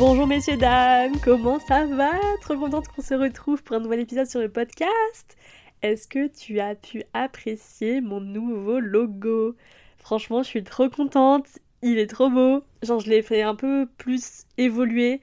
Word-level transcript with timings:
Bonjour 0.00 0.26
messieurs, 0.26 0.56
dames, 0.56 1.20
comment 1.22 1.60
ça 1.60 1.84
va? 1.84 2.12
Trop 2.40 2.56
contente 2.56 2.88
qu'on 2.88 3.02
se 3.02 3.12
retrouve 3.12 3.62
pour 3.62 3.76
un 3.76 3.80
nouvel 3.80 4.00
épisode 4.00 4.26
sur 4.26 4.40
le 4.40 4.48
podcast. 4.48 5.36
Est-ce 5.82 6.08
que 6.08 6.26
tu 6.26 6.58
as 6.58 6.74
pu 6.74 7.04
apprécier 7.12 8.00
mon 8.00 8.18
nouveau 8.18 8.80
logo? 8.80 9.56
Franchement, 9.98 10.42
je 10.42 10.48
suis 10.48 10.64
trop 10.64 10.88
contente, 10.88 11.46
il 11.82 11.98
est 11.98 12.06
trop 12.06 12.30
beau. 12.30 12.64
Genre, 12.82 13.00
je 13.00 13.10
l'ai 13.10 13.20
fait 13.20 13.42
un 13.42 13.54
peu 13.54 13.86
plus 13.98 14.46
évoluer 14.56 15.20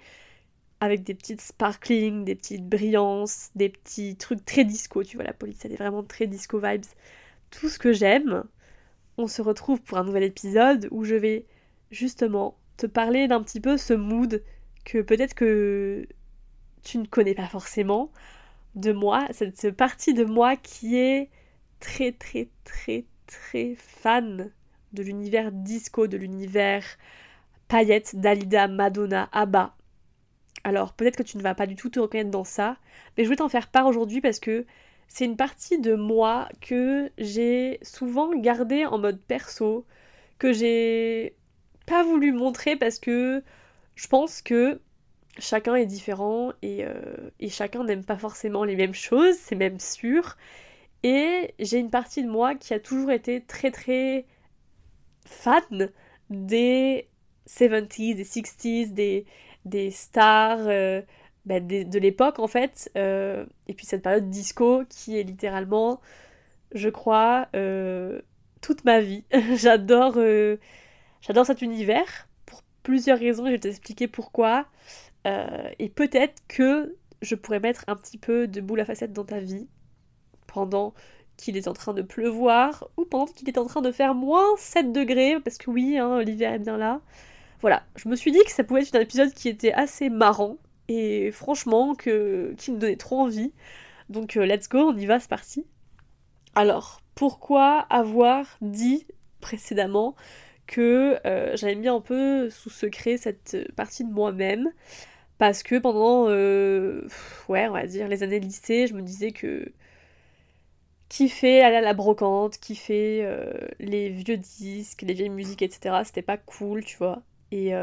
avec 0.79 1.03
des 1.03 1.15
petites 1.15 1.41
sparkling, 1.41 2.23
des 2.23 2.35
petites 2.35 2.69
brillances, 2.69 3.49
des 3.55 3.69
petits 3.69 4.15
trucs 4.15 4.45
très 4.45 4.63
disco, 4.63 5.03
tu 5.03 5.17
vois, 5.17 5.25
la 5.25 5.33
police, 5.33 5.65
elle 5.65 5.71
est 5.71 5.77
vraiment 5.77 6.03
très 6.03 6.27
disco 6.27 6.59
vibes. 6.59 6.85
Tout 7.49 7.67
ce 7.67 7.79
que 7.79 7.93
j'aime. 7.93 8.43
On 9.17 9.25
se 9.25 9.41
retrouve 9.41 9.81
pour 9.81 9.97
un 9.97 10.03
nouvel 10.03 10.21
épisode 10.21 10.87
où 10.91 11.03
je 11.03 11.15
vais 11.15 11.47
justement 11.89 12.59
te 12.77 12.85
parler 12.85 13.27
d'un 13.27 13.41
petit 13.41 13.59
peu 13.59 13.75
ce 13.77 13.95
mood 13.95 14.43
que 14.87 15.01
peut-être 15.01 15.33
que 15.33 16.07
tu 16.81 16.97
ne 16.97 17.05
connais 17.05 17.35
pas 17.35 17.47
forcément 17.47 18.09
de 18.75 18.93
moi, 18.93 19.27
cette 19.31 19.71
partie 19.71 20.13
de 20.13 20.23
moi 20.23 20.55
qui 20.55 20.97
est 20.97 21.29
très 21.81 22.13
très 22.13 22.47
très 22.63 23.03
très 23.25 23.75
fan 23.75 24.49
de 24.93 25.03
l'univers 25.03 25.51
disco, 25.51 26.07
de 26.07 26.15
l'univers 26.15 26.85
paillettes, 27.67 28.15
Dalida, 28.15 28.69
Madonna, 28.69 29.27
Abba. 29.33 29.75
Alors 30.63 30.93
peut-être 30.93 31.17
que 31.17 31.23
tu 31.23 31.37
ne 31.37 31.43
vas 31.43 31.53
pas 31.53 31.67
du 31.67 31.75
tout 31.75 31.89
te 31.89 31.99
reconnaître 31.99 32.31
dans 32.31 32.45
ça, 32.45 32.77
mais 33.17 33.25
je 33.25 33.29
vais 33.29 33.35
t'en 33.35 33.49
faire 33.49 33.67
part 33.67 33.87
aujourd'hui 33.87 34.21
parce 34.21 34.39
que 34.39 34.65
c'est 35.09 35.25
une 35.25 35.35
partie 35.35 35.79
de 35.79 35.95
moi 35.95 36.47
que 36.61 37.11
j'ai 37.17 37.79
souvent 37.81 38.33
gardée 38.35 38.85
en 38.85 38.99
mode 38.99 39.19
perso, 39.19 39.85
que 40.39 40.53
j'ai 40.53 41.35
pas 41.85 42.03
voulu 42.03 42.31
montrer 42.31 42.77
parce 42.77 42.99
que 42.99 43.43
je 43.97 44.07
pense 44.07 44.41
que 44.41 44.79
chacun 45.39 45.75
est 45.75 45.85
différent 45.85 46.53
euh, 46.63 47.29
et, 47.39 47.49
chacun 47.49 47.83
n'aime 47.83 48.05
pas 48.05 48.17
forcément 48.17 48.63
les 48.63 48.75
mêmes 48.75 48.93
choses, 48.93 49.35
c'est 49.35 49.55
même 49.55 49.79
sûr. 49.79 50.37
Et 51.03 51.53
j'ai 51.59 51.79
une 51.79 51.89
partie 51.89 52.23
de 52.23 52.29
moi 52.29 52.55
qui 52.55 52.73
a 52.73 52.79
toujours 52.79 53.11
été 53.11 53.43
très 53.43 53.71
très 53.71 54.25
fan 55.25 55.91
des 56.29 57.09
70s, 57.47 58.15
des 58.15 58.23
60s, 58.23 58.93
des, 58.93 59.25
des 59.65 59.91
stars 59.91 60.67
euh, 60.67 61.01
bah, 61.45 61.59
de 61.59 61.99
l'époque 61.99 62.39
en 62.39 62.47
fait. 62.47 62.91
Euh, 62.97 63.45
et 63.67 63.73
puis 63.73 63.85
cette 63.87 64.03
période 64.03 64.29
disco 64.29 64.83
qui 64.89 65.17
est 65.19 65.23
littéralement, 65.23 66.01
je 66.71 66.89
crois, 66.89 67.47
toute 68.61 68.85
ma 68.85 69.01
vie. 69.01 69.23
j'adore, 69.55 70.19
j'adore 71.21 71.45
cet 71.47 71.63
univers 71.63 72.26
plusieurs 72.87 73.19
raisons, 73.19 73.45
je 73.47 73.51
vais 73.51 73.59
t'expliquer 73.59 74.07
pourquoi. 74.07 74.65
Euh, 75.27 75.69
et 75.77 75.89
peut-être 75.89 76.41
que 76.47 76.95
je 77.21 77.35
pourrais 77.35 77.59
mettre 77.59 77.83
un 77.87 77.97
petit 77.97 78.17
peu 78.17 78.47
de 78.47 78.61
boule 78.61 78.79
à 78.79 78.85
facettes 78.85 79.11
dans 79.11 79.25
ta 79.25 79.39
vie 79.39 79.67
pendant 80.47 80.93
qu'il 81.35 81.57
est 81.57 81.67
en 81.67 81.73
train 81.73 81.93
de 81.93 82.01
pleuvoir 82.01 82.87
ou 82.95 83.03
pendant 83.03 83.25
qu'il 83.25 83.49
est 83.49 83.57
en 83.57 83.65
train 83.65 83.81
de 83.81 83.91
faire 83.91 84.15
moins 84.15 84.55
7 84.57 84.93
degrés, 84.93 85.37
parce 85.43 85.57
que 85.57 85.69
oui, 85.69 85.97
hein, 85.97 86.21
l'hiver 86.21 86.53
est 86.53 86.59
bien 86.59 86.77
là. 86.77 87.01
Voilà, 87.59 87.83
je 87.97 88.07
me 88.07 88.15
suis 88.15 88.31
dit 88.31 88.39
que 88.45 88.51
ça 88.51 88.63
pouvait 88.63 88.83
être 88.83 88.95
un 88.95 89.01
épisode 89.01 89.33
qui 89.33 89.49
était 89.49 89.73
assez 89.73 90.09
marrant 90.09 90.55
et 90.87 91.31
franchement 91.33 91.93
que, 91.93 92.53
qui 92.57 92.71
me 92.71 92.77
donnait 92.77 92.95
trop 92.95 93.19
envie. 93.19 93.51
Donc 94.07 94.37
euh, 94.37 94.45
let's 94.45 94.69
go, 94.69 94.79
on 94.79 94.95
y 94.95 95.07
va, 95.07 95.19
c'est 95.19 95.29
parti. 95.29 95.65
Alors, 96.55 97.01
pourquoi 97.15 97.79
avoir 97.89 98.45
dit 98.61 99.05
précédemment 99.41 100.15
que 100.67 101.19
euh, 101.25 101.55
j'avais 101.55 101.75
mis 101.75 101.87
un 101.87 102.01
peu 102.01 102.49
sous 102.49 102.69
secret 102.69 103.17
cette 103.17 103.57
partie 103.75 104.03
de 104.03 104.11
moi-même 104.11 104.71
parce 105.37 105.63
que 105.63 105.77
pendant 105.79 106.27
euh, 106.29 107.07
les 107.49 108.23
années 108.23 108.39
de 108.39 108.45
lycée 108.45 108.87
je 108.87 108.93
me 108.93 109.01
disais 109.01 109.31
que 109.31 109.71
kiffer 111.09 111.61
aller 111.61 111.77
à 111.77 111.81
la 111.81 111.93
brocante 111.93 112.59
kiffer 112.59 113.21
euh, 113.23 113.53
les 113.79 114.09
vieux 114.09 114.37
disques 114.37 115.03
les 115.03 115.13
vieilles 115.13 115.29
musiques 115.29 115.61
etc 115.61 116.01
c'était 116.03 116.21
pas 116.21 116.37
cool 116.37 116.83
tu 116.83 116.97
vois. 116.97 117.23
Et, 117.51 117.73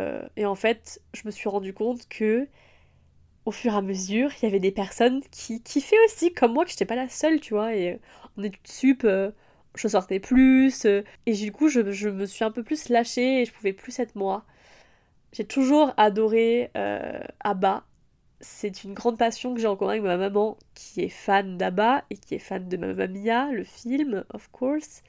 en 0.44 0.54
fait 0.54 1.00
je 1.14 1.22
me 1.24 1.30
suis 1.30 1.48
rendu 1.48 1.72
compte 1.72 2.06
que 2.08 2.46
au 3.46 3.50
fur 3.50 3.72
et 3.74 3.76
à 3.76 3.82
mesure 3.82 4.30
il 4.40 4.44
y 4.44 4.48
avait 4.48 4.60
des 4.60 4.72
personnes 4.72 5.22
qui 5.30 5.62
kiffaient 5.62 5.96
aussi 6.06 6.32
comme 6.34 6.52
moi 6.52 6.64
que 6.64 6.70
j'étais 6.70 6.84
pas 6.84 6.96
la 6.96 7.08
seule 7.08 7.40
tu 7.40 7.54
vois. 7.54 7.74
Et 7.74 7.98
on 8.36 8.42
est 8.42 8.52
sup 8.64 9.06
je 9.74 9.88
sortais 9.88 10.20
plus, 10.20 10.86
euh, 10.86 11.02
et 11.26 11.32
du 11.32 11.52
coup 11.52 11.68
je, 11.68 11.80
me 11.80 12.26
suis 12.26 12.44
un 12.44 12.50
peu 12.50 12.62
plus 12.62 12.88
lâchée 12.88 13.42
et 13.42 13.44
je 13.44 13.52
pouvais 13.52 13.72
plus 13.72 13.98
être 13.98 14.16
moi. 14.16 14.44
J'ai 15.32 15.44
toujours 15.44 15.92
adoré 15.96 16.70
euh, 16.76 17.20
Abba. 17.40 17.84
C'est 18.40 18.84
une 18.84 18.94
grande 18.94 19.18
passion 19.18 19.54
que 19.54 19.60
j'ai 19.60 19.66
encore 19.66 19.90
avec 19.90 20.02
ma 20.02 20.16
maman 20.16 20.58
qui 20.74 21.00
est 21.02 21.08
fan 21.08 21.56
d'Abba 21.58 22.04
et 22.10 22.16
qui 22.16 22.34
est 22.34 22.38
fan 22.38 22.68
de 22.68 22.76
Mamma 22.76 23.06
Mia, 23.08 23.50
le 23.52 23.64
film, 23.64 24.24
of 24.32 24.48
course. 24.52 25.02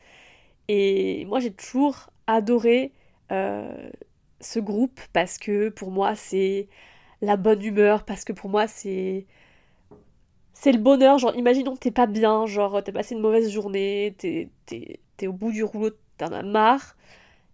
Et 0.67 1.25
moi 1.25 1.39
j'ai 1.39 1.51
toujours 1.51 2.09
adoré 2.27 2.91
euh, 3.31 3.89
ce 4.39 4.59
groupe 4.59 4.99
parce 5.13 5.37
que 5.37 5.69
pour 5.69 5.91
moi 5.91 6.15
c'est 6.15 6.67
la 7.21 7.37
bonne 7.37 7.63
humeur, 7.63 8.03
parce 8.05 8.23
que 8.25 8.33
pour 8.33 8.49
moi 8.49 8.67
c'est 8.67 9.25
c'est 10.55 10.71
le 10.71 10.79
bonheur, 10.79 11.19
genre 11.19 11.35
imaginons 11.35 11.75
que 11.75 11.79
t'es 11.79 11.91
pas 11.91 12.07
bien, 12.07 12.45
genre 12.47 12.81
t'as 12.83 12.91
passé 12.93 13.13
une 13.13 13.21
mauvaise 13.21 13.51
journée, 13.51 14.15
t'es, 14.17 15.27
au 15.27 15.33
bout 15.33 15.51
du 15.51 15.63
rouleau, 15.63 15.91
t'en 16.17 16.31
as 16.31 16.43
marre, 16.43 16.95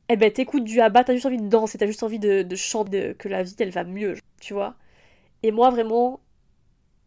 eh 0.09 0.15
ben 0.17 0.31
t'écoutes 0.31 0.63
du 0.63 0.79
Abba, 0.81 1.03
t'as 1.03 1.13
juste 1.13 1.25
envie 1.25 1.37
de 1.37 1.49
danser, 1.49 1.77
t'as 1.79 1.87
juste 1.87 2.03
envie 2.03 2.19
de, 2.19 2.55
chanter, 2.55 3.15
que 3.17 3.27
la 3.27 3.43
vie 3.43 3.55
elle 3.59 3.71
va 3.71 3.83
mieux, 3.83 4.15
tu 4.39 4.53
vois. 4.53 4.75
Et 5.43 5.51
moi 5.51 5.71
vraiment, 5.71 6.21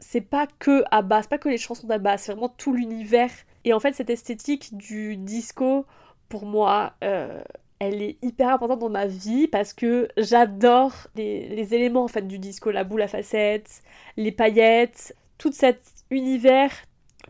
c'est 0.00 0.20
pas 0.20 0.48
que 0.58 0.84
Abba, 0.90 1.22
c'est 1.22 1.30
pas 1.30 1.38
que 1.38 1.48
les 1.48 1.58
chansons 1.58 1.86
d'Abba, 1.86 2.18
c'est 2.18 2.32
vraiment 2.32 2.48
tout 2.48 2.74
l'univers. 2.74 3.30
Et 3.64 3.72
en 3.72 3.80
fait 3.80 3.94
cette 3.94 4.10
esthétique 4.10 4.76
du 4.76 5.16
disco, 5.16 5.86
pour 6.28 6.44
moi, 6.46 6.94
euh, 7.04 7.42
elle 7.78 8.02
est 8.02 8.18
hyper 8.22 8.50
importante 8.50 8.80
dans 8.80 8.90
ma 8.90 9.06
vie 9.06 9.48
parce 9.48 9.72
que 9.72 10.08
j'adore 10.16 10.92
les, 11.16 11.48
les, 11.50 11.74
éléments 11.74 12.04
en 12.04 12.08
fait 12.08 12.26
du 12.26 12.38
disco, 12.38 12.70
la 12.72 12.84
boule 12.84 13.02
à 13.02 13.08
facettes, 13.08 13.82
les 14.16 14.32
paillettes, 14.32 15.14
tout 15.38 15.52
cet 15.52 15.82
univers 16.10 16.70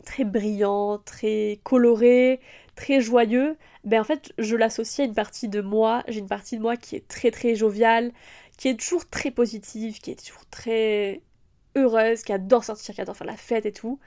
très 0.05 0.23
brillant, 0.23 0.99
très 0.99 1.59
coloré, 1.63 2.39
très 2.75 3.01
joyeux, 3.01 3.57
ben 3.83 4.01
en 4.01 4.03
fait 4.03 4.33
je 4.37 4.55
l'associe 4.55 5.05
à 5.05 5.07
une 5.07 5.15
partie 5.15 5.47
de 5.47 5.61
moi, 5.61 6.03
j'ai 6.07 6.19
une 6.19 6.27
partie 6.27 6.57
de 6.57 6.61
moi 6.61 6.77
qui 6.77 6.95
est 6.95 7.07
très 7.07 7.31
très 7.31 7.55
joviale, 7.55 8.11
qui 8.57 8.69
est 8.69 8.79
toujours 8.79 9.07
très 9.09 9.31
positive, 9.31 9.99
qui 9.99 10.11
est 10.11 10.25
toujours 10.25 10.45
très 10.49 11.21
heureuse, 11.75 12.23
qui 12.23 12.33
adore 12.33 12.63
sortir, 12.63 12.95
qui 12.95 13.01
adore 13.01 13.17
faire 13.17 13.27
la 13.27 13.37
fête 13.37 13.65
et 13.65 13.71
tout. 13.71 13.99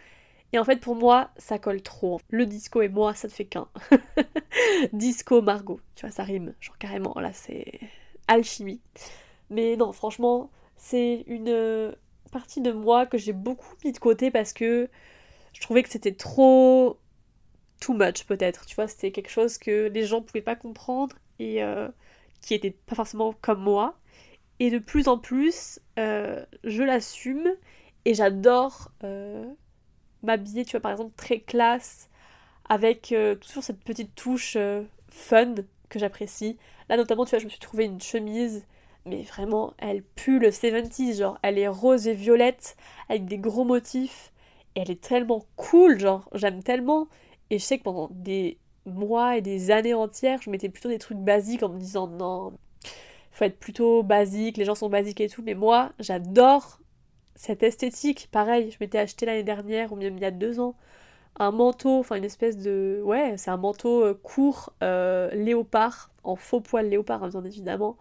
Et 0.53 0.59
en 0.59 0.65
fait 0.65 0.81
pour 0.81 0.95
moi 0.95 1.31
ça 1.37 1.59
colle 1.59 1.83
trop. 1.83 2.21
Le 2.31 2.47
disco 2.47 2.83
et 2.83 2.89
moi 2.89 3.15
ça 3.15 3.29
ne 3.29 3.33
fait 3.33 3.45
qu'un. 3.45 3.69
disco 4.93 5.43
Margot, 5.43 5.81
tu 5.95 6.07
vois 6.07 6.13
ça 6.13 6.23
rime, 6.23 6.55
genre 6.61 6.79
carrément 6.79 7.19
là 7.21 7.33
c'est 7.33 7.81
alchimie. 8.29 8.81
Mais 9.51 9.77
non 9.77 9.93
franchement 9.93 10.51
c'est 10.77 11.25
une 11.27 11.95
partie 12.31 12.61
de 12.61 12.73
moi 12.73 13.07
que 13.07 13.19
j'ai 13.19 13.33
beaucoup 13.33 13.75
mis 13.85 13.93
de 13.93 13.99
côté 13.99 14.31
parce 14.31 14.53
que 14.53 14.89
je 15.53 15.61
trouvais 15.61 15.83
que 15.83 15.89
c'était 15.89 16.15
trop 16.15 16.99
too 17.81 17.95
much 17.95 18.25
peut-être, 18.25 18.67
tu 18.67 18.75
vois, 18.75 18.89
c'était 18.89 19.13
quelque 19.13 19.31
chose 19.31 19.59
que 19.59 19.89
les 19.89 20.05
gens 20.05 20.23
pouvaient 20.23 20.43
pas 20.43 20.57
comprendre 20.57 21.17
et 21.39 21.63
euh, 21.63 21.89
qui 22.41 22.55
était 22.55 22.71
pas 22.71 22.95
forcément 22.95 23.35
comme 23.41 23.61
moi. 23.61 23.99
Et 24.61 24.71
de 24.71 24.79
plus 24.79 25.09
en 25.09 25.19
plus, 25.19 25.81
euh, 25.99 26.45
je 26.65 26.83
l'assume 26.83 27.49
et 28.05 28.15
j'adore 28.15 28.91
euh, 29.05 29.45
m'habiller, 30.23 30.65
tu 30.65 30.73
vois, 30.73 30.81
par 30.81 30.93
exemple, 30.93 31.15
très 31.17 31.41
classe, 31.41 32.09
avec 32.69 33.15
toujours 33.41 33.63
cette 33.63 33.83
petite 33.83 34.15
touche 34.15 34.59
fun 35.09 35.55
que 35.89 35.99
j'apprécie. 35.99 36.59
Là, 36.89 36.97
notamment, 36.97 37.25
tu 37.25 37.31
vois, 37.31 37.39
je 37.39 37.45
me 37.45 37.51
suis 37.51 37.61
trouvé 37.61 37.85
une 37.85 38.01
chemise 38.01 38.67
mais 39.09 39.23
vraiment, 39.23 39.75
elle 39.79 40.03
pue 40.03 40.39
le 40.39 40.51
70s, 40.51 41.19
genre, 41.19 41.39
elle 41.43 41.59
est 41.59 41.69
rose 41.69 42.09
et 42.09 42.15
violette, 42.15 42.77
avec 43.09 43.25
des 43.25 43.39
gros 43.39 43.65
motifs, 43.65 44.33
et 44.75 44.81
elle 44.81 44.91
est 44.91 45.01
tellement 45.01 45.45
cool, 45.57 45.99
genre, 45.99 46.29
j'aime 46.35 46.63
tellement, 46.63 47.09
et 47.51 47.59
je 47.59 47.65
sais 47.65 47.79
que 47.79 47.85
pendant 47.85 48.09
des 48.13 48.59
mois 48.87 49.37
et 49.37 49.43
des 49.43 49.71
années 49.71 49.95
entières, 49.95 50.41
je 50.43 50.51
mettais 50.51 50.69
plutôt 50.69 50.89
des 50.89 50.99
trucs 50.99 51.19
basiques 51.19 51.63
en 51.63 51.69
me 51.71 51.79
disant, 51.79 52.07
non, 52.09 52.53
faut 53.33 53.45
être 53.45 53.59
plutôt 53.59 54.03
basique, 54.03 54.57
les 54.57 54.65
gens 54.65 54.75
sont 54.75 54.89
basiques 54.89 55.21
et 55.21 55.29
tout, 55.29 55.43
mais 55.43 55.55
moi, 55.55 55.93
j'adore 55.99 56.81
cette 57.35 57.63
esthétique, 57.63 58.29
pareil, 58.33 58.71
je 58.73 58.79
m'étais 58.81 58.99
acheté 58.99 59.27
l'année 59.27 59.45
dernière, 59.45 59.93
ou 59.93 59.97
même 59.97 60.17
il 60.17 60.23
y 60.23 60.27
a 60.27 60.33
deux 60.33 60.59
ans, 60.61 60.75
un 61.39 61.53
manteau, 61.53 62.01
enfin 62.01 62.17
une 62.17 62.25
espèce 62.25 62.59
de... 62.59 63.01
Ouais, 63.05 63.37
c'est 63.37 63.51
un 63.51 63.57
manteau 63.57 64.05
euh, 64.05 64.15
court, 64.15 64.73
euh, 64.83 65.31
léopard, 65.33 66.11
en 66.25 66.35
faux 66.37 66.61
poil 66.61 66.89
léopard, 66.89 67.23
hein, 67.23 67.29
bien 67.29 67.45
évidemment, 67.45 67.97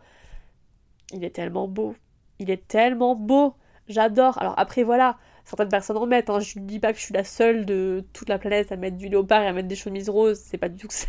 il 1.14 1.24
est 1.24 1.36
tellement 1.36 1.68
beau. 1.68 1.96
Il 2.40 2.50
est 2.50 2.68
tellement 2.68 3.16
beau. 3.16 3.56
J'adore. 3.88 4.38
Alors 4.40 4.54
après, 4.58 4.84
voilà, 4.84 5.18
certaines 5.46 5.70
personnes 5.70 5.98
en 5.98 6.06
mettent. 6.06 6.30
Hein. 6.30 6.40
Je 6.40 6.60
ne 6.60 6.66
dis 6.66 6.80
pas 6.80 6.92
que 6.92 7.00
je 7.00 7.06
suis 7.06 7.14
la 7.14 7.24
seule 7.24 7.66
de 7.66 8.06
toute 8.14 8.30
la 8.30 8.38
planète 8.38 8.72
à 8.72 8.76
mettre 8.76 8.98
du 8.98 9.08
léopard 9.08 9.42
et 9.42 9.48
à 9.48 9.54
mettre 9.54 9.68
des 9.68 9.76
chemises 9.76 10.10
roses. 10.10 10.40
C'est 10.40 10.58
pas 10.58 10.70
du 10.70 10.78
tout 10.78 10.88
ça 10.92 11.08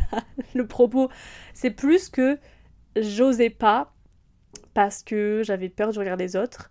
le 0.55 0.67
propos. 0.67 1.09
C'est 1.55 1.71
plus 1.71 2.09
que 2.09 2.39
j'osais 2.97 3.51
pas 3.51 3.93
parce 4.75 5.03
que 5.03 5.43
j'avais 5.45 5.69
peur 5.69 5.93
du 5.93 5.99
regard 5.99 6.17
des 6.17 6.37
autres. 6.37 6.71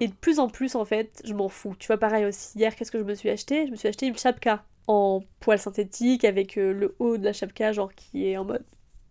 Et 0.00 0.08
de 0.08 0.14
plus 0.14 0.38
en 0.38 0.48
plus, 0.48 0.74
en 0.74 0.84
fait, 0.84 1.22
je 1.24 1.32
m'en 1.32 1.48
fous. 1.48 1.74
Tu 1.78 1.86
vois, 1.86 1.98
pareil 1.98 2.26
aussi, 2.26 2.58
hier, 2.58 2.74
qu'est-ce 2.76 2.90
que 2.90 2.98
je 2.98 3.04
me 3.04 3.14
suis 3.14 3.30
acheté? 3.30 3.66
Je 3.66 3.70
me 3.70 3.76
suis 3.76 3.88
acheté 3.88 4.06
une 4.06 4.16
chapka 4.16 4.64
en 4.88 5.22
poil 5.40 5.58
synthétique 5.58 6.24
avec 6.24 6.58
euh, 6.58 6.72
le 6.72 6.94
haut 6.98 7.16
de 7.16 7.24
la 7.24 7.32
chapka, 7.32 7.72
genre 7.72 7.92
qui 7.94 8.28
est 8.28 8.36
en 8.36 8.44
mode 8.44 8.64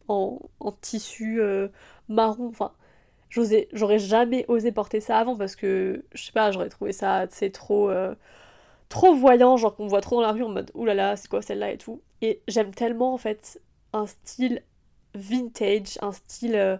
en, 0.07 0.39
tissu 0.81 1.41
euh, 1.41 1.69
marron. 2.07 2.47
Enfin, 2.47 2.71
j'aurais 3.29 3.99
jamais 3.99 4.45
osé 4.47 4.71
porter 4.71 5.01
ça 5.01 5.19
avant 5.19 5.35
parce 5.37 5.55
que, 5.55 6.03
je 6.13 6.23
sais 6.23 6.31
pas, 6.31 6.51
j'aurais 6.51 6.69
trouvé 6.69 6.93
ça, 6.93 7.25
c'est 7.29 7.51
trop, 7.51 7.89
euh, 7.89 8.15
trop 8.89 9.15
voyant, 9.15 9.57
genre 9.57 9.75
qu'on 9.75 9.87
voit 9.87 10.01
trop 10.01 10.17
dans 10.17 10.21
la 10.27 10.31
rue 10.33 10.43
en 10.43 10.49
mode 10.49 10.71
oulala, 10.75 11.17
c'est 11.17 11.27
quoi 11.29 11.41
celle-là 11.41 11.71
et 11.71 11.77
tout. 11.77 12.01
Et 12.21 12.41
j'aime 12.47 12.73
tellement, 12.73 13.13
en 13.13 13.17
fait, 13.17 13.61
un 13.93 14.07
style 14.07 14.63
vintage, 15.15 15.97
un 16.01 16.11
style 16.11 16.79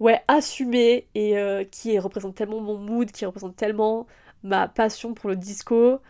ouais, 0.00 0.22
assumé 0.28 1.08
et 1.14 1.38
euh, 1.38 1.64
qui 1.64 1.98
représente 1.98 2.34
tellement 2.34 2.60
mon 2.60 2.78
mood, 2.78 3.10
qui 3.10 3.26
représente 3.26 3.56
tellement 3.56 4.06
ma 4.42 4.68
passion 4.68 5.14
pour 5.14 5.28
le 5.30 5.36
disco, 5.36 6.00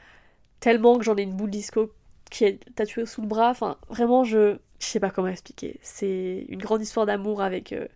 tellement 0.60 0.98
que 0.98 1.04
j'en 1.04 1.16
ai 1.16 1.22
une 1.22 1.34
boule 1.36 1.50
disco 1.50 1.92
qui 2.30 2.44
est 2.44 2.60
tatouée 2.74 3.06
sous 3.06 3.22
le 3.22 3.28
bras. 3.28 3.50
Enfin, 3.50 3.78
vraiment, 3.88 4.24
je, 4.24 4.58
je 4.80 4.86
sais 4.86 5.00
pas 5.00 5.10
comment 5.10 5.28
expliquer. 5.28 5.78
C'est 5.82 6.46
une 6.48 6.60
grande 6.60 6.82
histoire 6.82 7.06
d'amour 7.06 7.42
avec 7.42 7.72
euh, 7.72 7.88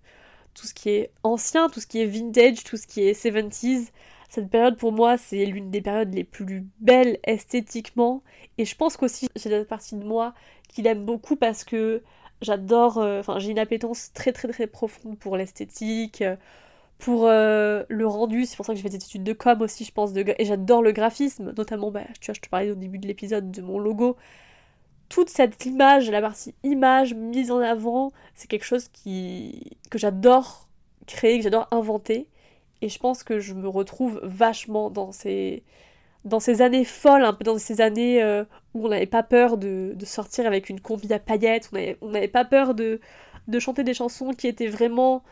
tout 0.55 0.67
ce 0.67 0.75
qui 0.75 0.91
est 0.91 1.11
ancien, 1.23 1.69
tout 1.69 1.81
ce 1.81 1.87
qui 1.87 2.01
est 2.01 2.07
vintage, 2.07 2.65
tout 2.65 2.77
ce 2.77 2.87
qui 2.87 3.03
est 3.03 3.13
70s. 3.13 3.89
Cette 4.29 4.51
période 4.51 4.77
pour 4.77 4.93
moi, 4.93 5.19
c'est 5.19 5.45
l'une 5.45 5.71
des 5.71 5.83
périodes 5.83 6.15
les 6.15 6.25
plus 6.25 6.67
belles 6.81 7.19
esthétiquement. 7.25 8.23
Et 8.59 8.65
je 8.65 8.75
pense 8.77 8.97
qu'aussi, 8.97 9.29
j'ai 9.37 9.51
cette 9.51 9.69
partie 9.69 9.97
de 9.97 10.05
moi 10.05 10.35
qui 10.69 10.83
l'aime 10.83 11.05
beaucoup 11.05 11.37
parce 11.37 11.65
que 11.65 12.03
J'adore, 12.43 12.99
euh, 12.99 13.21
enfin 13.21 13.39
j'ai 13.39 13.51
une 13.53 13.59
appétence 13.61 14.13
très 14.13 14.33
très 14.33 14.49
très 14.49 14.67
profonde 14.67 15.17
pour 15.19 15.37
l'esthétique, 15.37 16.23
euh, 16.23 16.37
pour 16.99 17.27
euh, 17.27 17.85
le 17.89 18.07
rendu, 18.07 18.47
c'est 18.47 18.57
pour 18.57 18.67
ça 18.67 18.73
que 18.73 18.79
j'ai 18.79 18.83
fait 18.83 18.89
des 18.91 18.97
études 18.97 19.25
de 19.25 19.33
com 19.33 19.63
aussi, 19.63 19.85
je 19.85 19.93
pense, 19.93 20.13
de, 20.13 20.25
et 20.39 20.45
j'adore 20.45 20.83
le 20.83 20.93
graphisme, 20.93 21.53
notamment, 21.57 21.91
bah, 21.91 22.03
tu 22.21 22.27
vois, 22.27 22.35
je 22.35 22.41
te 22.41 22.49
parlais 22.49 22.71
au 22.71 22.75
début 22.75 22.99
de 22.99 23.07
l'épisode 23.09 23.51
de 23.51 23.63
mon 23.63 23.79
logo. 23.79 24.17
Toute 25.13 25.29
cette 25.29 25.67
image, 25.67 26.11
la 26.11 26.23
partie 26.23 26.55
image 26.63 27.13
mise 27.13 27.51
en 27.51 27.59
avant, 27.59 28.13
c'est 28.35 28.49
quelque 28.49 28.65
chose 28.65 28.89
qui, 28.89 29.77
que 29.91 29.99
j'adore 29.99 30.71
créer, 31.07 31.37
que 31.37 31.45
j'adore 31.45 31.69
inventer, 31.71 32.29
et 32.81 32.89
je 32.89 32.99
pense 32.99 33.23
que 33.23 33.39
je 33.39 33.53
me 33.53 33.69
retrouve 33.69 34.21
vachement 34.23 34.89
dans 34.89 35.13
ces, 35.13 35.65
dans 36.25 36.41
ces 36.41 36.63
années 36.63 36.87
folles, 36.87 37.27
un 37.27 37.35
peu 37.35 37.45
dans 37.45 37.59
ces 37.59 37.83
années 37.83 38.23
euh, 38.23 38.45
où 38.73 38.87
on 38.87 38.89
n'avait 38.89 39.05
pas 39.05 39.23
peur 39.23 39.59
de, 39.59 39.95
sortir 40.03 40.47
avec 40.47 40.71
une 40.71 40.81
combi 40.81 41.13
à 41.13 41.19
paillettes, 41.19 41.71
on 42.01 42.09
n'avait 42.09 42.27
pas 42.27 42.47
peur 42.47 42.75
de, 42.75 42.99
chanter 43.59 43.85
des 43.85 43.93
chansons 43.93 44.31
qui 44.33 44.49
étaient 44.49 44.67
vraiment 44.67 45.23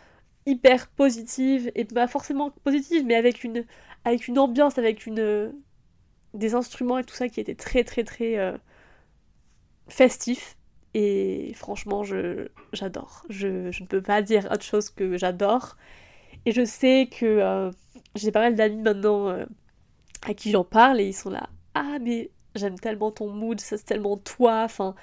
hyper 0.45 0.89
positives, 0.89 1.73
et 1.75 1.87
pas 1.87 2.07
forcément 2.07 2.51
positives, 2.65 3.07
mais 3.07 3.15
avec 3.15 3.45
une, 3.45 3.65
avec 4.05 4.29
une 4.29 4.39
ambiance, 4.39 4.77
avec 4.77 5.07
une, 5.07 5.55
des 6.35 6.55
instruments 6.55 6.99
et 6.99 7.05
tout 7.05 7.15
ça 7.15 7.31
qui 7.31 7.41
étaient 7.41 7.55
très 7.55 7.83
très 7.83 8.05
très 8.05 8.37
euh, 8.37 8.59
festifs. 9.91 10.57
Et 10.95 11.53
franchement, 11.55 12.03
j'adore. 12.73 13.25
Je, 13.29 13.71
je, 13.71 13.83
ne 13.83 13.89
peux 13.89 14.03
pas 14.03 14.23
dire 14.23 14.49
autre 14.51 14.65
chose 14.65 14.91
que 14.91 15.17
j'adore. 15.17 15.77
Et 16.47 16.53
je 16.53 16.65
sais 16.65 17.09
que 17.11 17.27
euh, 17.27 17.71
j'ai 18.17 18.33
pas 18.33 18.41
mal 18.41 18.55
d'amis 18.57 18.83
maintenant 18.83 19.47
à 20.27 20.35
qui 20.35 20.51
j'en 20.51 20.65
parle 20.65 21.01
et 21.01 21.09
ils 21.09 21.15
sont 21.15 21.31
là 21.31 21.49
ah 21.75 21.99
mais 22.01 22.31
j'aime 22.55 22.79
tellement 22.79 23.11
ton 23.11 23.31
mood 23.31 23.61
ça 23.61 23.77
c'est 23.77 23.85
tellement 23.85 24.17
toi 24.17 24.63
enfin 24.65 24.95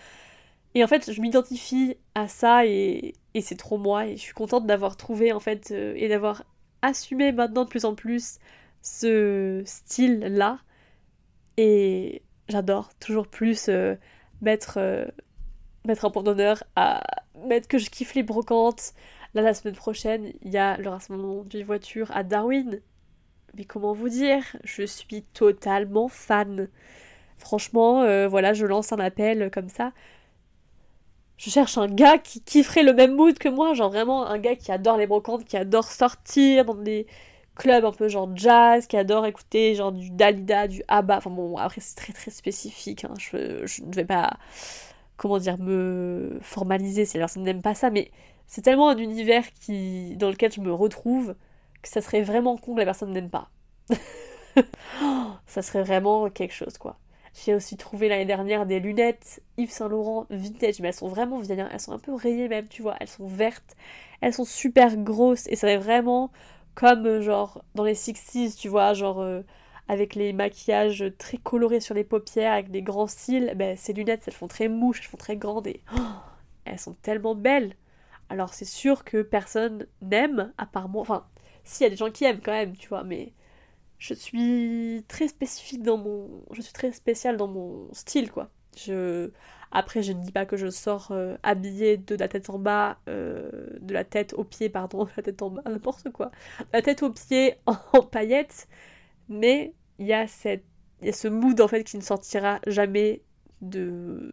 et 0.76 0.84
en 0.84 0.88
fait 0.88 1.12
je 1.12 1.22
m'identifie 1.22 1.98
à 2.16 2.28
ça 2.28 2.66
et, 2.66 3.16
et 3.34 3.42
c'est 3.42 3.56
trop 3.56 3.78
moi 3.78 4.08
et 4.08 4.18
je 4.18 4.22
suis 4.22 4.34
contente 4.34 4.66
d'avoir 4.66 4.98
trouvé 4.98 5.32
en 5.32 5.40
fait 5.40 5.72
euh, 5.72 5.94
et 5.96 6.08
d'avoir 6.08 6.44
assumé 6.82 7.32
maintenant 7.32 7.64
de 7.64 7.70
plus 7.70 7.86
en 7.86 7.96
plus 7.96 8.40
ce 8.82 9.64
style 9.66 10.20
là 10.20 10.60
et 11.58 12.22
j'adore 12.50 12.94
toujours 13.00 13.28
plus 13.28 13.70
euh, 13.70 13.96
mettre 14.42 14.78
euh, 14.78 15.06
mettre 15.86 16.06
un 16.06 16.10
point 16.10 16.24
d'honneur 16.24 16.64
à 16.76 17.02
mettre 17.46 17.68
que 17.68 17.78
je 17.78 17.90
kiffe 17.90 18.14
les 18.16 18.24
brocantes 18.24 18.94
là 19.34 19.42
la 19.42 19.54
semaine 19.54 19.76
prochaine 19.76 20.34
il 20.42 20.52
y 20.52 20.58
a 20.58 20.78
le 20.78 20.90
rassemblement 20.90 21.44
d'une 21.44 21.66
voiture 21.66 22.12
à 22.16 22.24
Darwin 22.24 22.82
mais 23.58 23.66
comment 23.66 23.94
vous 23.94 24.10
dire, 24.10 24.44
je 24.64 24.84
suis 24.84 25.24
totalement 25.24 26.08
fan. 26.08 26.70
Franchement, 27.38 28.04
euh, 28.04 28.28
voilà, 28.28 28.54
je 28.54 28.66
lance 28.66 28.92
un 28.94 29.00
appel 29.00 29.50
comme 29.52 29.70
ça. 29.70 29.94
Je 31.38 31.50
cherche 31.50 31.78
un 31.78 31.88
gars 31.88 32.18
qui 32.18 32.42
kifferait 32.42 32.84
le 32.84 32.94
même 32.94 33.16
mood 33.16 33.38
que 33.38 33.50
moi, 33.50 33.74
genre 33.74 33.90
vraiment 33.92 34.28
un 34.28 34.40
gars 34.40 34.56
qui 34.56 34.72
adore 34.72 34.98
les 34.98 35.08
brocantes, 35.08 35.46
qui 35.46 35.58
adore 35.58 35.86
sortir 35.86 36.66
dans 36.66 36.76
des 36.76 37.08
clubs 37.58 37.86
un 37.86 37.92
peu 37.92 38.08
genre 38.08 38.30
jazz, 38.36 38.88
qui 38.88 38.98
adore 38.98 39.26
écouter 39.26 39.76
genre 39.76 39.92
du 39.92 40.10
Dalida, 40.10 40.68
du 40.68 40.84
ABBA. 40.88 41.18
Enfin 41.18 41.30
bon, 41.30 41.58
après 41.58 41.82
c'est 41.82 41.96
très 41.96 42.14
très 42.14 42.32
spécifique, 42.32 43.06
hein. 43.06 43.14
je, 43.18 43.84
ne 43.84 43.96
vais 43.96 44.06
pas, 44.06 44.38
comment 45.18 45.40
dire, 45.40 45.58
me 45.58 46.38
formaliser 46.42 47.06
si 47.06 47.18
la 47.18 47.24
personne 47.24 47.44
n'aime 47.44 47.62
pas 47.62 47.76
ça, 47.76 47.90
mais 47.90 48.12
c'est 48.48 48.62
tellement 48.62 48.90
un 48.90 48.98
univers 48.98 49.44
qui, 49.54 50.16
dans 50.18 50.30
lequel 50.30 50.52
je 50.52 50.62
me 50.62 50.74
retrouve 50.74 51.36
que 51.82 51.90
ça 51.90 52.02
serait 52.02 52.22
vraiment 52.22 52.58
con 52.58 52.74
que 52.74 52.80
la 52.80 52.86
personne 52.86 53.12
n'aime 53.12 53.30
pas. 53.30 53.50
ça 55.48 55.62
serait 55.62 55.84
vraiment 55.84 56.30
quelque 56.30 56.54
chose, 56.54 56.78
quoi. 56.78 56.98
J'ai 57.46 57.54
aussi 57.54 57.78
trouvé 57.78 58.10
l'année 58.10 58.26
dernière 58.26 58.66
des 58.66 58.80
lunettes 58.80 59.42
Yves 59.58 59.70
Saint 59.70 59.88
Laurent 59.88 60.26
vintage, 60.32 60.80
mais 60.80 60.88
elles 60.88 60.94
sont 60.94 61.08
vraiment 61.08 61.40
vieilles, 61.40 61.62
hein. 61.62 61.70
elles 61.72 61.80
sont 61.80 61.92
un 61.92 62.00
peu 62.00 62.14
rayées 62.14 62.48
même, 62.48 62.68
tu 62.68 62.82
vois, 62.82 62.96
elles 63.00 63.08
sont 63.08 63.28
vertes, 63.28 63.76
elles 64.22 64.34
sont 64.34 64.46
super 64.46 64.98
grosses, 64.98 65.48
et 65.48 65.56
ça 65.56 65.62
serait 65.62 65.78
vraiment 65.78 66.32
comme 66.78 67.08
euh, 67.08 67.22
genre 67.22 67.64
dans 67.74 67.84
les 67.84 67.96
60s, 67.96 68.56
tu 68.56 68.70
vois, 68.70 68.94
genre 68.94 69.20
euh, 69.20 69.42
avec 69.88 70.14
les 70.14 70.32
maquillages 70.32 71.04
très 71.18 71.38
colorés 71.40 71.80
sur 71.80 71.96
les 71.96 72.04
paupières, 72.04 72.54
avec 72.54 72.70
des 72.70 72.84
grands 72.84 73.08
cils, 73.08 73.52
ben, 73.56 73.76
ces 73.76 73.94
lunettes 73.94 74.26
elles 74.28 74.34
font 74.34 74.48
très 74.48 74.68
mouches, 74.68 75.00
elles 75.02 75.08
font 75.08 75.18
très 75.18 75.38
grandes 75.38 75.66
et 75.66 75.82
elles 76.66 76.78
sont 76.78 76.94
tellement 77.02 77.34
belles. 77.34 77.74
Alors 78.30 78.54
c'est 78.54 78.66
sûr 78.66 79.04
que 79.06 79.24
personne 79.24 79.88
n'aime, 80.04 80.54
à 80.60 80.68
part 80.68 80.88
moi, 80.88 81.02
enfin 81.02 81.26
si, 81.64 81.82
il 81.82 81.86
y 81.86 81.88
a 81.88 81.90
des 81.90 81.96
gens 81.98 82.12
qui 82.12 82.26
aiment 82.26 82.42
quand 82.42 82.52
même, 82.52 82.76
tu 82.78 82.90
vois, 82.90 83.04
mais 83.04 83.34
je 83.98 84.14
suis 84.14 85.04
très 85.08 85.28
spécifique 85.28 85.82
dans 85.84 85.98
mon. 85.98 86.30
Je 86.52 86.62
suis 86.62 86.74
très 86.74 86.92
spéciale 86.92 87.38
dans 87.38 87.48
mon 87.48 87.90
style, 87.94 88.32
quoi. 88.32 88.52
Après, 89.72 90.02
je 90.02 90.14
ne 90.14 90.22
dis 90.22 90.32
pas 90.32 90.46
que 90.46 90.56
je 90.56 90.70
sors 90.70 91.10
euh, 91.12 91.36
habillée 91.44 91.98
de 91.98 92.16
la 92.16 92.28
tête 92.28 92.50
en 92.50 92.58
bas, 92.58 92.98
euh, 93.10 93.50
de 93.82 93.94
la 93.94 94.04
tête 94.04 94.34
aux 94.34 94.44
pieds, 94.44 94.70
pardon, 94.70 95.06
de 95.06 95.10
la 95.18 95.24
tête 95.24 95.42
en 95.42 95.50
bas, 95.50 95.62
n'importe 95.66 96.10
quoi. 96.12 96.32
La 96.74 96.82
tête 96.82 97.04
aux 97.04 97.12
pieds 97.12 97.56
en, 97.66 98.02
paillettes, 98.02 98.68
mais 99.30 99.74
il 100.00 100.08
y 100.08 100.14
a 100.14 100.28
cette. 100.28 100.64
Y 101.04 101.10
a 101.10 101.14
ce 101.14 101.28
mood 101.28 101.62
en 101.62 101.68
fait 101.68 101.84
qui 101.84 101.96
ne 101.98 102.02
sortira 102.02 102.60
jamais 102.66 103.22
de 103.62 104.32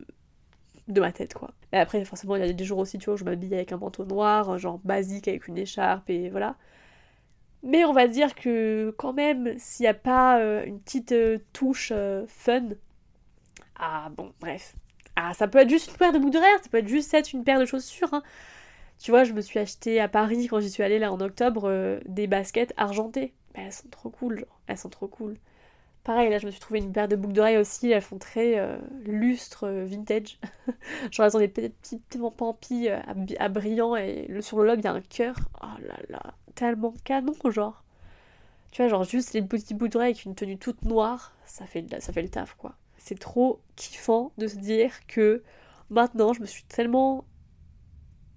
de 0.88 1.00
ma 1.00 1.12
tête 1.12 1.34
quoi. 1.34 1.50
Et 1.72 1.76
après 1.76 2.02
forcément 2.06 2.36
il 2.36 2.46
y 2.46 2.48
a 2.48 2.52
des 2.52 2.64
jours 2.64 2.78
aussi 2.78 2.98
tu 2.98 3.06
vois 3.06 3.14
où 3.14 3.16
je 3.18 3.24
m'habille 3.24 3.54
avec 3.54 3.72
un 3.72 3.76
manteau 3.76 4.06
noir, 4.06 4.58
genre 4.58 4.78
basique 4.84 5.28
avec 5.28 5.46
une 5.48 5.58
écharpe 5.58 6.08
et 6.08 6.30
voilà. 6.30 6.56
Mais 7.62 7.84
on 7.84 7.92
va 7.92 8.08
dire 8.08 8.34
que 8.34 8.94
quand 8.98 9.12
même, 9.12 9.58
s'il 9.58 9.84
n'y 9.84 9.88
a 9.88 9.94
pas 9.94 10.40
euh, 10.40 10.64
une 10.64 10.80
petite 10.80 11.14
touche 11.52 11.92
fun, 12.28 12.70
ah 13.76 14.08
bon, 14.16 14.32
bref. 14.40 14.74
Ah, 15.16 15.34
ça 15.34 15.48
peut 15.48 15.58
être 15.58 15.68
juste 15.68 15.90
une 15.90 15.96
paire 15.96 16.12
de 16.12 16.18
boucles 16.18 16.38
ça 16.38 16.68
peut 16.70 16.78
être 16.78 16.88
juste 16.88 17.14
être 17.14 17.32
une 17.32 17.44
paire 17.44 17.60
de 17.60 17.66
chaussures. 17.66 18.12
Hein. 18.12 18.22
Tu 18.98 19.10
vois, 19.10 19.24
je 19.24 19.32
me 19.32 19.40
suis 19.40 19.58
acheté 19.58 20.00
à 20.00 20.08
Paris 20.08 20.46
quand 20.48 20.60
j'y 20.60 20.70
suis 20.70 20.82
allée 20.82 20.98
là 20.98 21.12
en 21.12 21.20
octobre 21.20 22.00
des 22.06 22.26
baskets 22.26 22.72
argentées. 22.76 23.32
Elles 23.54 23.72
sont 23.72 23.88
trop 23.88 24.10
cool, 24.10 24.38
genre. 24.40 24.60
Elles 24.66 24.78
sont 24.78 24.88
trop 24.88 25.08
cool. 25.08 25.36
Pareil, 26.04 26.30
là, 26.30 26.38
je 26.38 26.46
me 26.46 26.50
suis 26.50 26.60
trouvé 26.60 26.80
une 26.80 26.92
paire 26.92 27.08
de 27.08 27.16
boucles 27.16 27.34
d'oreilles 27.34 27.56
aussi. 27.56 27.90
Elles 27.90 28.02
font 28.02 28.18
très 28.18 28.78
lustre, 29.04 29.68
vintage. 29.68 30.38
genre, 31.10 31.26
elles 31.26 31.36
ont 31.36 31.40
des 31.40 31.48
petits, 31.48 32.02
pampis 32.36 32.88
à, 32.88 33.04
à 33.38 33.48
brillant 33.48 33.96
et 33.96 34.28
sur 34.40 34.58
le 34.58 34.66
lobe, 34.66 34.80
il 34.80 34.84
y 34.84 34.88
a 34.88 34.92
un 34.92 35.00
cœur. 35.00 35.36
Oh 35.62 35.80
là 35.86 35.96
là 36.08 36.34
tellement 36.54 36.94
canon, 37.04 37.34
genre. 37.50 37.82
Tu 38.70 38.82
vois, 38.82 38.88
genre 38.88 39.04
juste 39.04 39.34
les 39.34 39.42
petits 39.42 39.74
bouts 39.74 39.98
avec 39.98 40.24
une 40.24 40.34
tenue 40.34 40.58
toute 40.58 40.82
noire, 40.84 41.32
ça 41.44 41.66
fait, 41.66 41.84
ça 42.00 42.12
fait 42.12 42.22
le 42.22 42.28
taf, 42.28 42.54
quoi. 42.54 42.74
C'est 43.04 43.18
trop 43.18 43.60
kiffant 43.76 44.32
de 44.38 44.46
se 44.46 44.56
dire 44.56 45.06
que 45.06 45.42
maintenant, 45.90 46.32
je 46.32 46.40
me 46.40 46.46
suis 46.46 46.64
tellement... 46.64 47.26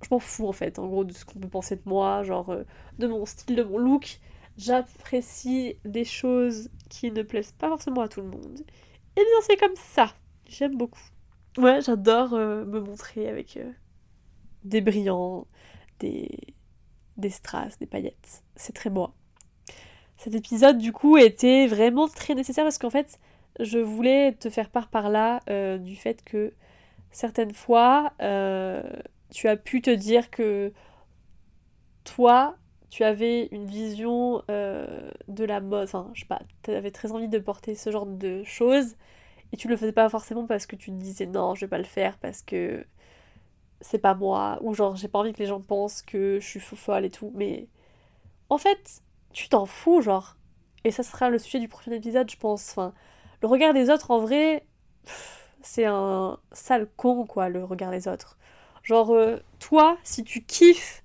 Je 0.03 0.09
m'en 0.11 0.19
fous, 0.19 0.45
en 0.45 0.51
fait, 0.51 0.77
en 0.77 0.87
gros, 0.87 1.05
de 1.05 1.13
ce 1.13 1.23
qu'on 1.23 1.39
peut 1.39 1.47
penser 1.47 1.77
de 1.77 1.81
moi, 1.85 2.21
genre, 2.23 2.49
euh, 2.49 2.65
de 2.99 3.07
mon 3.07 3.25
style, 3.25 3.55
de 3.55 3.63
mon 3.63 3.77
look. 3.77 4.19
J'apprécie 4.57 5.77
des 5.85 6.03
choses 6.03 6.69
qui 6.89 7.11
ne 7.11 7.23
plaisent 7.23 7.53
pas 7.53 7.69
forcément 7.69 8.01
à 8.01 8.09
tout 8.09 8.19
le 8.19 8.27
monde. 8.27 8.59
Et 9.15 9.21
bien, 9.21 9.41
c'est 9.43 9.55
comme 9.55 9.75
ça. 9.77 10.13
J'aime 10.49 10.75
beaucoup. 10.75 10.99
Ouais, 11.57 11.79
j'adore 11.81 12.33
euh, 12.33 12.65
me 12.65 12.81
montrer 12.81 13.29
avec 13.29 13.55
euh, 13.55 13.71
des 14.65 14.81
brillants, 14.81 15.47
des, 15.99 16.29
des 17.15 17.29
strass, 17.29 17.79
des 17.79 17.87
paillettes. 17.87 18.43
C'est 18.57 18.73
très 18.73 18.89
moi. 18.89 19.13
Cet 20.17 20.35
épisode, 20.35 20.77
du 20.77 20.91
coup, 20.91 21.15
était 21.15 21.67
vraiment 21.67 22.09
très 22.09 22.35
nécessaire 22.35 22.65
parce 22.65 22.77
qu'en 22.77 22.89
fait, 22.89 23.17
je 23.59 23.79
voulais 23.79 24.33
te 24.33 24.49
faire 24.49 24.69
part 24.69 24.87
par 24.89 25.09
là 25.09 25.39
euh, 25.49 25.77
du 25.77 25.95
fait 25.95 26.23
que 26.23 26.53
certaines 27.11 27.53
fois, 27.53 28.13
euh, 28.21 28.83
tu 29.31 29.47
as 29.47 29.57
pu 29.57 29.81
te 29.81 29.89
dire 29.89 30.29
que 30.29 30.73
toi, 32.03 32.55
tu 32.89 33.03
avais 33.03 33.47
une 33.51 33.65
vision 33.65 34.43
euh, 34.49 35.09
de 35.27 35.43
la 35.43 35.59
mode, 35.59 35.85
enfin, 35.85 36.09
je 36.13 36.21
sais 36.21 36.27
pas, 36.27 36.41
tu 36.63 36.71
avais 36.71 36.91
très 36.91 37.11
envie 37.11 37.27
de 37.27 37.39
porter 37.39 37.75
ce 37.75 37.91
genre 37.91 38.05
de 38.05 38.43
choses 38.43 38.95
et 39.51 39.57
tu 39.57 39.67
le 39.67 39.77
faisais 39.77 39.91
pas 39.91 40.09
forcément 40.09 40.45
parce 40.45 40.65
que 40.65 40.75
tu 40.75 40.91
te 40.91 40.95
disais 40.95 41.25
non, 41.25 41.55
je 41.55 41.61
vais 41.61 41.69
pas 41.69 41.77
le 41.77 41.83
faire 41.83 42.17
parce 42.17 42.41
que 42.41 42.85
c'est 43.81 43.99
pas 43.99 44.15
moi, 44.15 44.59
ou 44.61 44.73
genre 44.73 44.95
j'ai 44.95 45.07
pas 45.07 45.19
envie 45.19 45.33
que 45.33 45.39
les 45.39 45.45
gens 45.47 45.61
pensent 45.61 46.01
que 46.01 46.39
je 46.39 46.47
suis 46.47 46.59
fou 46.59 46.75
folle 46.75 47.05
et 47.05 47.11
tout, 47.11 47.31
mais 47.35 47.67
en 48.49 48.57
fait, 48.57 49.01
tu 49.33 49.49
t'en 49.49 49.65
fous, 49.65 50.01
genre. 50.01 50.37
Et 50.83 50.91
ça 50.91 51.03
sera 51.03 51.29
le 51.29 51.39
sujet 51.39 51.59
du 51.59 51.67
prochain 51.67 51.91
épisode, 51.91 52.29
je 52.31 52.37
pense. 52.37 52.71
Enfin, 52.71 52.93
le 53.41 53.47
regard 53.47 53.73
des 53.73 53.89
autres, 53.89 54.11
en 54.11 54.19
vrai, 54.19 54.65
c'est 55.61 55.85
un 55.85 56.39
sale 56.51 56.87
con, 56.95 57.25
quoi, 57.25 57.49
le 57.49 57.63
regard 57.63 57.91
des 57.91 58.07
autres. 58.07 58.37
Genre, 58.83 59.11
euh, 59.13 59.37
toi, 59.59 59.97
si 60.03 60.23
tu 60.23 60.43
kiffes 60.43 61.03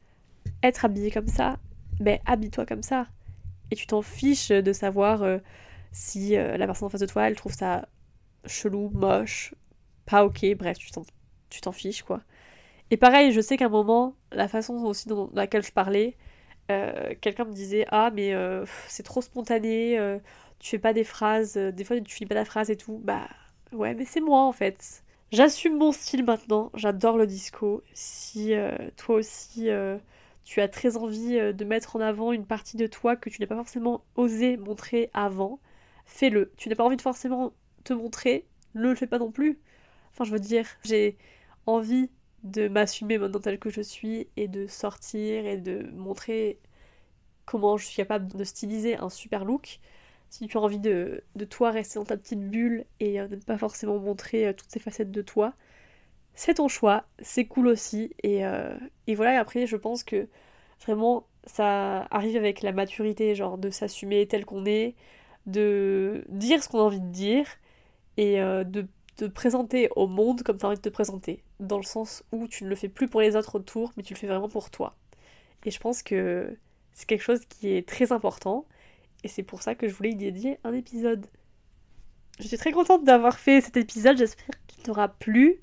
être 0.63 0.85
habillé 0.85 1.11
comme 1.11 1.27
ça, 1.27 1.57
ben 2.01 2.21
habille-toi 2.27 2.65
comme 2.65 2.83
ça. 2.83 3.07
Et 3.71 3.75
tu 3.77 3.87
t'en 3.87 4.03
fiches 4.03 4.51
de 4.51 4.73
savoir 4.73 5.23
euh, 5.23 5.39
si 5.93 6.37
euh, 6.37 6.57
la 6.57 6.67
personne 6.67 6.87
en 6.87 6.91
face 6.91 7.01
de 7.01 7.07
toi, 7.07 7.27
elle 7.29 7.37
trouve 7.37 7.55
ça 7.55 7.89
chelou, 8.47 8.91
moche, 8.91 9.55
pas 10.07 10.25
ok, 10.25 10.45
bref, 10.57 10.79
tu 10.79 11.61
t'en 11.61 11.73
fiches, 11.73 12.03
quoi. 12.03 12.23
Et 12.91 12.97
pareil, 12.97 13.33
je 13.33 13.41
sais 13.41 13.57
qu'à 13.57 13.67
un 13.67 13.69
moment, 13.69 14.15
la 14.33 14.49
façon 14.49 14.75
aussi 14.75 15.09
dans 15.09 15.31
laquelle 15.35 15.65
je 15.65 15.73
parlais, 15.73 16.17
quelqu'un 17.21 17.45
me 17.45 17.53
disait 17.53 17.87
Ah, 17.91 18.11
mais 18.15 18.35
c'est 18.89 19.03
trop 19.03 19.23
spontané, 19.23 19.99
tu 20.63 20.71
fais 20.71 20.79
pas 20.79 20.95
des 20.95 21.05
phrases, 21.05 21.59
des 21.59 21.85
fois 21.85 22.01
tu 22.01 22.15
finis 22.15 22.29
pas 22.29 22.35
la 22.35 22.47
phrase 22.47 22.71
et 22.71 22.77
tout. 22.77 22.99
Bah 23.05 23.29
ouais, 23.73 23.95
mais 23.95 24.07
c'est 24.07 24.23
moi 24.23 24.43
en 24.43 24.53
fait. 24.53 25.05
J'assume 25.31 25.77
mon 25.77 25.93
style 25.93 26.25
maintenant, 26.25 26.71
j'adore 26.75 27.19
le 27.19 27.27
disco. 27.27 27.83
Si 27.93 28.55
toi 28.97 29.17
aussi 29.17 29.69
tu 30.45 30.61
as 30.61 30.69
très 30.69 30.97
envie 30.97 31.35
de 31.53 31.65
mettre 31.65 31.97
en 31.97 32.01
avant 32.01 32.33
une 32.33 32.47
partie 32.47 32.77
de 32.77 32.87
toi 32.87 33.17
que 33.17 33.29
tu 33.29 33.41
n'as 33.41 33.47
pas 33.47 33.57
forcément 33.57 34.05
osé 34.17 34.57
montrer 34.57 35.11
avant, 35.15 35.61
fais-le. 36.07 36.53
Tu 36.57 36.69
n'as 36.69 36.75
pas 36.77 36.85
envie 36.85 36.97
de 36.97 37.03
forcément 37.03 37.53
te 37.85 37.93
montrer, 37.93 38.47
ne 38.75 38.89
le 38.89 38.95
fais 38.95 39.07
pas 39.07 39.19
non 39.19 39.31
plus. 39.31 39.59
Enfin, 40.13 40.25
je 40.25 40.31
veux 40.33 40.41
dire, 40.41 40.67
j'ai 40.85 41.17
envie 41.67 42.11
de 42.45 42.69
m'assumer 42.69 43.19
maintenant 43.19 43.41
telle 43.41 43.59
que 43.59 43.71
je 43.71 43.81
suis 43.81 44.29
et 44.37 44.49
de 44.49 44.67
sortir 44.67 45.47
et 45.47 45.57
de 45.57 45.91
montrer 45.93 46.59
comment 47.47 47.77
je 47.77 47.87
suis 47.87 47.97
capable 47.97 48.29
de 48.37 48.45
styliser 48.45 48.97
un 48.97 49.09
super 49.09 49.45
look. 49.45 49.81
Si 50.33 50.49
tu 50.49 50.57
as 50.57 50.63
envie 50.63 50.79
de, 50.79 51.23
de 51.37 51.45
toi 51.45 51.71
rester 51.71 51.99
dans 51.99 52.07
ta 52.07 52.17
petite 52.17 52.41
bulle 52.41 52.87
et 53.01 53.21
euh, 53.21 53.29
de 53.29 53.37
ne 53.37 53.41
pas 53.43 53.59
forcément 53.59 53.99
montrer 53.99 54.47
euh, 54.47 54.55
toutes 54.55 54.71
ces 54.71 54.79
facettes 54.81 55.11
de 55.11 55.21
toi, 55.21 55.53
c'est 56.35 56.55
ton 56.55 56.69
choix, 56.69 57.05
c'est 57.19 57.45
cool 57.45 57.67
aussi. 57.67 58.15
Et, 58.23 58.47
euh, 58.47 58.75
et 59.07 59.15
voilà, 59.15 59.35
et 59.35 59.37
après 59.37 59.67
je 59.67 59.77
pense 59.77 60.03
que 60.05 60.29
vraiment 60.81 61.27
ça 61.45 62.07
arrive 62.11 62.37
avec 62.37 62.63
la 62.63 62.73
maturité, 62.73 63.35
genre 63.35 63.59
de 63.59 63.69
s'assumer 63.69 64.27
tel 64.27 64.47
qu'on 64.47 64.65
est, 64.65 64.95
de 65.45 66.25
dire 66.31 66.65
ce 66.65 66.71
qu'on 66.71 66.79
a 66.79 66.83
envie 66.85 67.01
de 67.01 67.13
dire 67.13 67.47
et 68.17 68.39
de 68.39 68.87
te 69.17 69.27
présenter 69.27 69.91
au 69.97 70.07
monde 70.07 70.43
comme 70.43 70.57
tu 70.57 70.65
as 70.65 70.69
envie 70.69 70.79
de 70.79 70.83
te 70.83 70.89
présenter, 70.89 71.43
dans 71.61 71.77
le 71.77 71.83
sens 71.83 72.25
où 72.33 72.49
tu 72.49 72.65
ne 72.65 72.71
le 72.71 72.77
fais 72.77 72.89
plus 72.89 73.09
pour 73.09 73.21
les 73.21 73.37
autres 73.37 73.57
autour, 73.57 73.93
mais 73.97 74.03
tu 74.03 74.15
le 74.15 74.19
fais 74.19 74.29
vraiment 74.29 74.49
pour 74.49 74.71
toi. 74.71 74.97
Et 75.67 75.71
je 75.71 75.79
pense 75.81 76.03
que 76.03 76.57
c'est 76.95 77.07
quelque 77.07 77.23
chose 77.23 77.45
qui 77.47 77.69
est 77.69 77.87
très 77.87 78.13
important, 78.13 78.65
et 79.25 79.29
c'est 79.29 79.43
pour 79.43 79.63
ça 79.63 79.75
que 79.75 79.89
je 79.89 79.95
voulais 79.95 80.11
y 80.11 80.17
dédier 80.17 80.59
un 80.65 80.73
épisode. 80.73 81.27
Je 82.41 82.47
suis 82.49 82.57
très 82.57 82.73
contente 82.73 83.05
d'avoir 83.05 83.39
fait 83.39 83.61
cet 83.61 83.77
épisode, 83.77 84.17
j'espère 84.17 84.57
qu'il 84.67 84.83
t'aura 84.83 85.09
plu. 85.09 85.61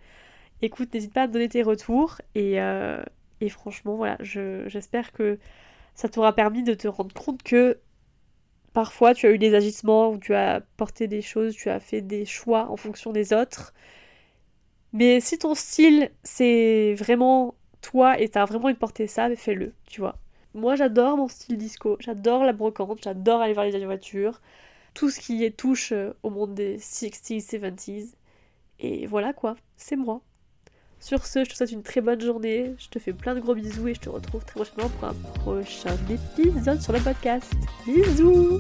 Écoute, 0.62 0.94
n'hésite 0.94 1.14
pas 1.14 1.24
à 1.24 1.28
donner 1.28 1.50
tes 1.50 1.64
retours, 1.64 2.22
et, 2.36 2.62
euh, 2.62 3.02
franchement, 3.50 3.96
voilà, 3.96 4.18
j'espère 4.22 5.12
que 5.14 5.40
ça 5.96 6.10
t'aura 6.10 6.34
permis 6.34 6.64
de 6.64 6.74
te 6.74 6.88
rendre 6.88 7.14
compte 7.14 7.44
que 7.44 7.80
Parfois, 8.74 9.14
tu 9.14 9.26
as 9.26 9.32
eu 9.32 9.38
des 9.38 9.56
agissements 9.56 10.12
où 10.12 10.18
tu 10.18 10.34
as 10.36 10.62
porté 10.78 11.08
des 11.08 11.22
choses, 11.22 11.56
tu 11.56 11.70
as 11.70 11.80
fait 11.80 12.02
des 12.02 12.26
choix 12.26 12.70
en 12.70 12.78
fonction 12.78 13.12
des 13.12 13.34
autres. 13.34 13.74
Mais 14.94 15.20
si 15.22 15.38
ton 15.38 15.56
style, 15.56 16.12
c'est 16.24 16.94
vraiment 16.96 17.56
toi 17.82 18.20
et 18.20 18.30
t'as 18.30 18.46
vraiment 18.46 18.70
de 18.70 18.76
porter 18.76 19.08
ça, 19.08 19.34
fais-le, 19.36 19.74
tu 19.88 20.02
vois. 20.02 20.18
Moi, 20.56 20.76
j'adore 20.76 21.18
mon 21.18 21.28
style 21.28 21.58
disco, 21.58 21.98
j'adore 22.00 22.44
la 22.44 22.54
brocante, 22.54 23.04
j'adore 23.04 23.42
aller 23.42 23.54
voir 23.54 23.66
les 23.66 23.86
voitures, 23.86 24.42
tout 24.96 25.10
ce 25.10 25.20
qui 25.20 25.44
est 25.44 25.56
touche 25.56 25.92
euh, 25.92 26.14
au 26.24 26.32
monde 26.32 26.56
des 26.56 26.78
60s, 26.78 27.48
70s. 27.48 28.16
Et 28.80 29.06
voilà 29.06 29.34
quoi, 29.34 29.56
c'est 29.78 29.96
moi. 29.96 30.22
Sur 31.00 31.26
ce, 31.26 31.44
je 31.44 31.50
te 31.52 31.56
souhaite 31.56 31.72
une 31.72 31.84
très 31.84 32.02
bonne 32.02 32.20
journée, 32.20 32.74
je 32.78 32.90
te 32.90 33.00
fais 33.00 33.14
plein 33.14 33.36
de 33.36 33.40
gros 33.40 33.54
bisous 33.54 33.88
et 33.88 33.94
je 33.94 34.02
te 34.02 34.10
retrouve 34.10 34.44
très 34.44 34.56
prochainement 34.56 34.90
pour 34.90 35.10
un 35.10 35.14
prochain 35.14 35.96
épisode 36.10 36.82
sur 36.82 36.94
le 36.94 37.00
podcast. 37.00 37.54
Bisous 37.86 38.58